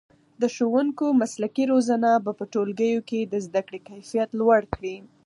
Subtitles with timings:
[0.41, 4.95] د ښوونکو مسلکي روزنه به په ټولګیو کې د زده کړې کیفیت لوړ کړي.